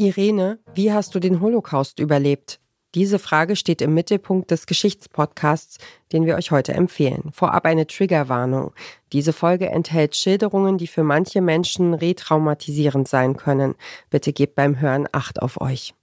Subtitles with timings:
[0.00, 2.60] Irene, wie hast du den Holocaust überlebt?
[2.94, 5.78] Diese Frage steht im Mittelpunkt des Geschichtspodcasts,
[6.12, 7.30] den wir euch heute empfehlen.
[7.32, 8.70] Vorab eine Triggerwarnung.
[9.12, 13.74] Diese Folge enthält Schilderungen, die für manche Menschen retraumatisierend sein können.
[14.08, 15.94] Bitte gebt beim Hören Acht auf euch.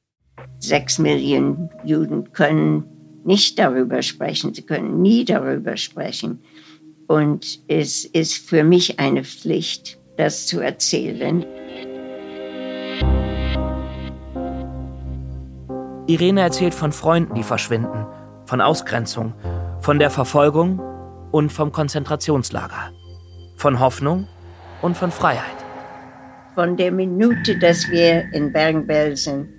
[0.60, 2.84] Sechs Millionen Juden können
[3.24, 4.54] nicht darüber sprechen.
[4.54, 6.44] Sie können nie darüber sprechen.
[7.08, 11.46] Und es ist für mich eine Pflicht, das zu erzählen.
[16.08, 18.06] Irene erzählt von Freunden, die verschwinden,
[18.46, 19.34] von Ausgrenzung,
[19.80, 20.80] von der Verfolgung
[21.32, 22.92] und vom Konzentrationslager,
[23.56, 24.28] von Hoffnung
[24.84, 25.56] und von Freiheit.
[26.54, 29.50] Von der Minute, dass wir in Bergen-Belsen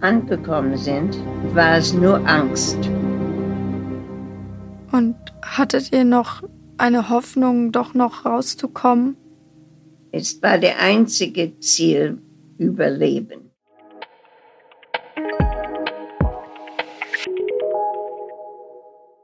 [0.00, 1.16] angekommen sind,
[1.54, 2.78] war es nur Angst.
[4.90, 6.42] Und hattet ihr noch
[6.76, 9.16] eine Hoffnung, doch noch rauszukommen?
[10.10, 12.20] Es war der einzige Ziel,
[12.58, 13.47] Überleben.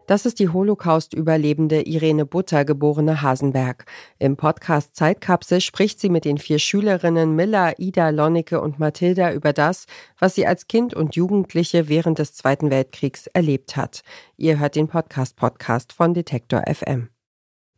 [0.06, 3.86] Das ist die Holocaust-Überlebende Irene Butter, geborene Hasenberg.
[4.18, 9.54] Im Podcast Zeitkapsel spricht sie mit den vier Schülerinnen Milla, Ida, Lonneke und Mathilda über
[9.54, 9.86] das,
[10.18, 14.02] was sie als Kind und Jugendliche während des Zweiten Weltkriegs erlebt hat.
[14.36, 17.08] Ihr hört den Podcast-Podcast von Detektor FM.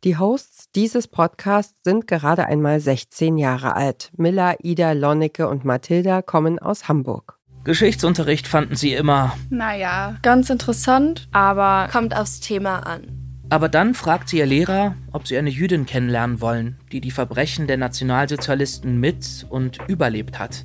[0.03, 4.11] Die Hosts dieses Podcasts sind gerade einmal 16 Jahre alt.
[4.17, 7.36] Milla, Ida, Lonneke und Mathilda kommen aus Hamburg.
[7.67, 9.35] Geschichtsunterricht fanden sie immer.
[9.49, 13.01] Naja, ganz interessant, aber kommt aufs Thema an.
[13.49, 17.67] Aber dann fragt sie ihr Lehrer, ob sie eine Jüdin kennenlernen wollen, die die Verbrechen
[17.67, 20.63] der Nationalsozialisten mit und überlebt hat.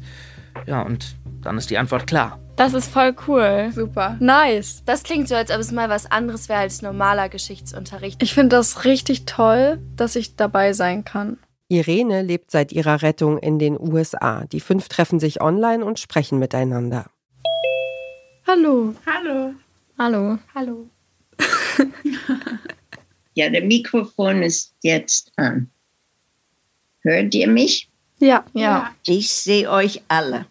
[0.66, 2.38] Ja, und dann ist die Antwort klar.
[2.54, 3.70] Das ist voll cool.
[3.74, 4.16] Super.
[4.20, 4.84] Nice.
[4.84, 8.22] Das klingt so, als ob es mal was anderes wäre als normaler Geschichtsunterricht.
[8.22, 11.38] Ich finde das richtig toll, dass ich dabei sein kann.
[11.72, 14.44] Irene lebt seit ihrer Rettung in den USA.
[14.44, 17.06] Die fünf treffen sich online und sprechen miteinander.
[18.46, 18.94] Hallo.
[19.06, 19.54] Hallo.
[19.98, 20.38] Hallo.
[20.54, 20.86] Hallo.
[23.34, 25.70] ja, der Mikrofon ist jetzt an.
[27.00, 27.88] Hört ihr mich?
[28.18, 28.44] Ja.
[28.52, 28.94] Ja.
[29.06, 30.44] Ich sehe euch alle.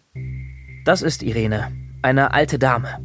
[0.84, 1.70] Das ist Irene,
[2.02, 2.98] eine alte Dame.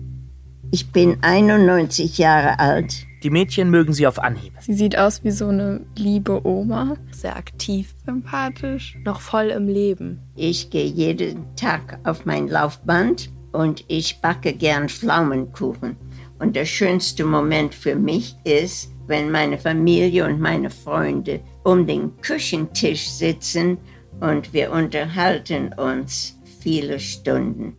[0.71, 3.05] Ich bin 91 Jahre alt.
[3.27, 4.53] Die Mädchen mögen sie auf Anhieb.
[4.61, 6.95] Sie sieht aus wie so eine liebe Oma.
[7.11, 10.21] Sehr aktiv, sympathisch, noch voll im Leben.
[10.37, 15.97] Ich gehe jeden Tag auf mein Laufband und ich backe gern Pflaumenkuchen.
[16.39, 22.15] Und der schönste Moment für mich ist, wenn meine Familie und meine Freunde um den
[22.21, 23.77] Küchentisch sitzen
[24.21, 27.75] und wir unterhalten uns viele Stunden.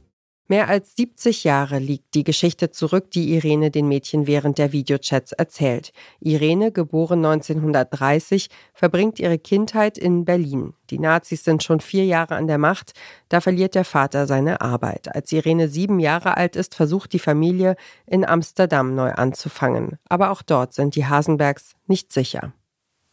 [0.51, 5.33] Mehr als 70 Jahre liegt die Geschichte zurück, die Irene den Mädchen während der Videochats
[5.33, 5.93] erzählt.
[6.21, 10.73] Irene, geboren 1930, verbringt ihre Kindheit in Berlin.
[10.89, 12.93] Die Nazis sind schon vier Jahre an der Macht,
[13.29, 15.15] da verliert der Vater seine Arbeit.
[15.15, 17.77] Als Irene sieben Jahre alt ist, versucht die Familie
[18.07, 19.99] in Amsterdam neu anzufangen.
[20.09, 22.55] Aber auch dort sind die Hasenbergs nicht sicher.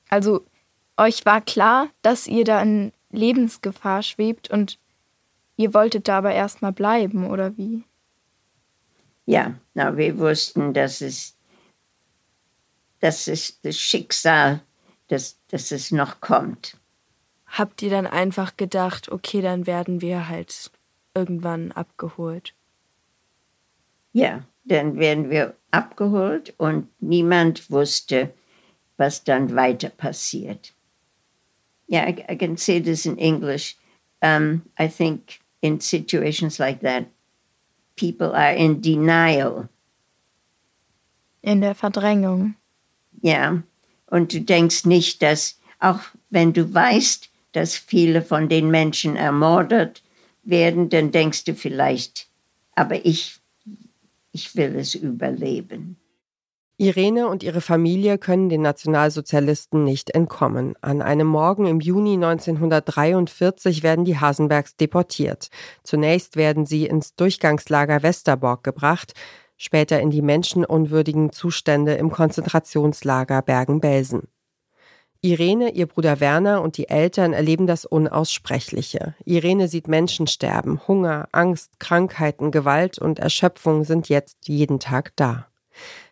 [0.07, 0.45] Also,
[0.95, 4.79] euch war klar, dass ihr da in Lebensgefahr schwebt und
[5.57, 7.83] Ihr wolltet da aber erstmal bleiben, oder wie?
[9.25, 11.35] Ja, na, wir wussten, dass es,
[12.99, 14.61] das ist das Schicksal,
[15.07, 16.77] dass, dass es noch kommt.
[17.47, 20.71] Habt ihr dann einfach gedacht, okay, dann werden wir halt
[21.13, 22.53] irgendwann abgeholt?
[24.11, 28.33] Ja, dann werden wir abgeholt und niemand wusste,
[28.97, 30.73] was dann weiter passiert.
[31.89, 33.77] Yeah, I, I can say this in English.
[34.21, 37.05] Um, I think in situations like that,
[37.95, 39.67] people are in denial.
[41.41, 42.55] In der Verdrängung.
[43.21, 43.63] Ja,
[44.07, 50.01] und du denkst nicht, dass auch wenn du weißt, dass viele von den Menschen ermordet
[50.43, 52.27] werden, dann denkst du vielleicht,
[52.75, 53.39] aber ich,
[54.31, 55.97] ich will es überleben.
[56.77, 60.75] Irene und ihre Familie können den Nationalsozialisten nicht entkommen.
[60.81, 65.47] An einem Morgen im Juni 1943 werden die Hasenbergs deportiert.
[65.83, 69.13] Zunächst werden sie ins Durchgangslager Westerbork gebracht,
[69.55, 74.23] später in die menschenunwürdigen Zustände im Konzentrationslager Bergen-Belsen.
[75.21, 79.15] Irene, ihr Bruder Werner und die Eltern erleben das Unaussprechliche.
[79.23, 80.81] Irene sieht Menschen sterben.
[80.89, 85.47] Hunger, Angst, Krankheiten, Gewalt und Erschöpfung sind jetzt jeden Tag da.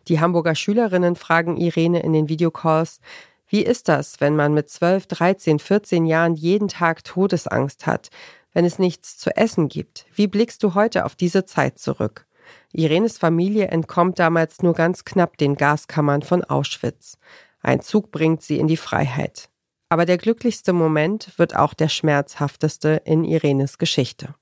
[0.08, 3.00] Die Hamburger Schülerinnen fragen Irene in den Videocalls,
[3.48, 8.10] wie ist das, wenn man mit 12, 13, 14 Jahren jeden Tag Todesangst hat,
[8.52, 10.06] wenn es nichts zu essen gibt?
[10.14, 12.26] Wie blickst du heute auf diese Zeit zurück?
[12.72, 17.18] Irenes Familie entkommt damals nur ganz knapp den Gaskammern von Auschwitz.
[17.62, 19.50] Ein Zug bringt sie in die Freiheit.
[19.90, 24.34] Aber der glücklichste Moment wird auch der schmerzhafteste in Irenes Geschichte.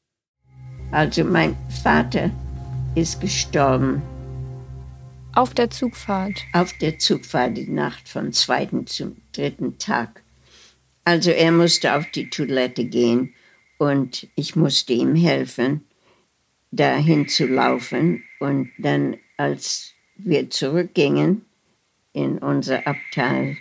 [0.91, 2.29] Also mein Vater
[2.95, 4.01] ist gestorben.
[5.33, 6.43] Auf der Zugfahrt?
[6.51, 10.23] Auf der Zugfahrt, die Nacht vom zweiten zum dritten Tag.
[11.05, 13.33] Also er musste auf die Toilette gehen
[13.77, 15.85] und ich musste ihm helfen,
[16.71, 18.23] dahin zu laufen.
[18.41, 21.45] Und dann, als wir zurückgingen
[22.11, 23.57] in unser Abteil,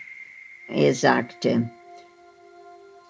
[0.69, 1.71] er sagte,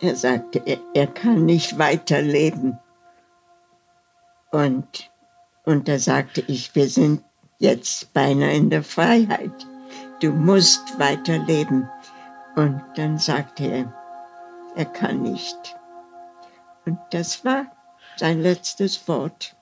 [0.03, 2.79] er sagte, er, er kann nicht weiterleben.
[4.53, 5.11] Und,
[5.65, 7.23] und da sagte ich, wir sind
[7.61, 9.67] jetzt beinahe in der Freiheit.
[10.21, 11.89] Du musst weiterleben.
[12.57, 13.95] Und dann sagte er,
[14.75, 15.77] er kann nicht.
[16.85, 17.67] Und das war
[18.17, 19.55] sein letztes Wort.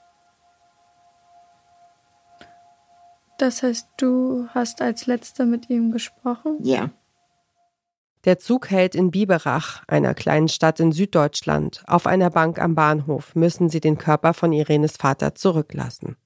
[3.36, 6.58] Das heißt, du hast als letzter mit ihm gesprochen?
[6.62, 6.90] Ja.
[8.24, 11.84] Der Zug hält in Biberach, einer kleinen Stadt in Süddeutschland.
[11.86, 16.16] Auf einer Bank am Bahnhof müssen sie den Körper von Irenes Vater zurücklassen.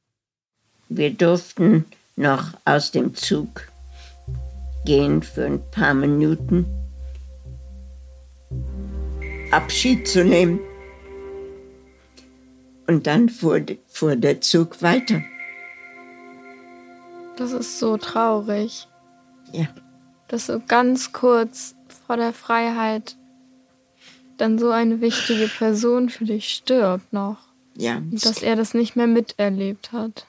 [0.95, 1.87] Wir durften
[2.17, 3.69] noch aus dem Zug
[4.85, 6.67] gehen für ein paar Minuten,
[9.51, 10.61] Abschied zu nehmen.
[12.87, 15.23] Und dann fuhr, fuhr der Zug weiter.
[17.39, 18.87] Das ist so traurig.
[19.51, 19.69] Ja.
[20.29, 21.75] Dass so ganz kurz
[22.07, 23.17] vor der Freiheit
[24.37, 27.39] dann so eine wichtige Person für dich stirbt noch.
[27.79, 27.97] Ja.
[27.97, 30.27] Und dass er das nicht mehr miterlebt hat.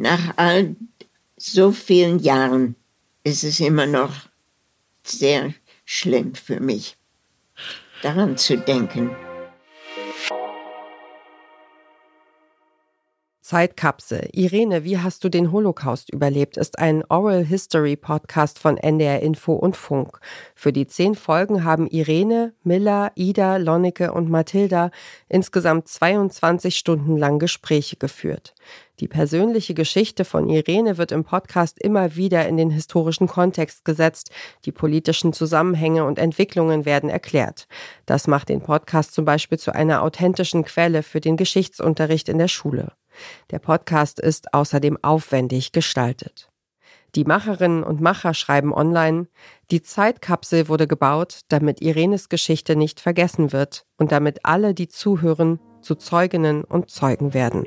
[0.00, 0.76] Nach all
[1.36, 2.76] so vielen Jahren
[3.24, 4.28] ist es immer noch
[5.02, 5.54] sehr
[5.84, 6.96] schlimm für mich,
[8.02, 9.10] daran zu denken.
[13.48, 14.28] Zeitkapsel.
[14.32, 16.58] Irene, wie hast du den Holocaust überlebt?
[16.58, 20.20] ist ein Oral History Podcast von NDR Info und Funk.
[20.54, 24.90] Für die zehn Folgen haben Irene, Miller, Ida, Lonneke und Mathilda
[25.30, 28.54] insgesamt 22 Stunden lang Gespräche geführt.
[29.00, 34.30] Die persönliche Geschichte von Irene wird im Podcast immer wieder in den historischen Kontext gesetzt.
[34.66, 37.66] Die politischen Zusammenhänge und Entwicklungen werden erklärt.
[38.04, 42.48] Das macht den Podcast zum Beispiel zu einer authentischen Quelle für den Geschichtsunterricht in der
[42.48, 42.92] Schule.
[43.50, 46.50] Der Podcast ist außerdem aufwendig gestaltet.
[47.14, 49.28] Die Macherinnen und Macher schreiben online,
[49.70, 55.58] die Zeitkapsel wurde gebaut, damit Irenes Geschichte nicht vergessen wird und damit alle, die zuhören,
[55.80, 57.64] zu Zeuginnen und Zeugen werden.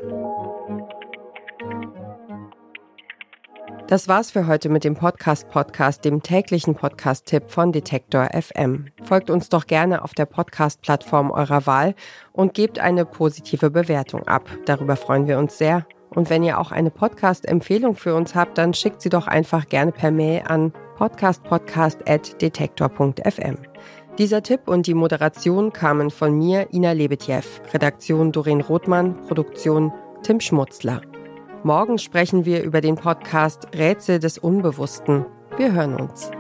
[3.92, 8.86] Das war's für heute mit dem Podcast Podcast, dem täglichen Podcast-Tipp von Detektor FM.
[9.04, 11.94] Folgt uns doch gerne auf der Podcast-Plattform eurer Wahl
[12.32, 14.50] und gebt eine positive Bewertung ab.
[14.64, 15.86] Darüber freuen wir uns sehr.
[16.16, 19.92] Und wenn ihr auch eine Podcast-Empfehlung für uns habt, dann schickt sie doch einfach gerne
[19.92, 23.58] per Mail an podcastpodcast.detektor.fm.
[24.18, 29.92] Dieser Tipp und die Moderation kamen von mir, Ina Lebetjew, Redaktion Doreen Rothmann, Produktion
[30.24, 31.02] Tim Schmutzler.
[31.64, 35.26] Morgen sprechen wir über den Podcast Rätsel des Unbewussten.
[35.58, 36.32] Wir hören uns.